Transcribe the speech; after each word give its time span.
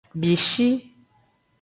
Bishi. 0.19 0.67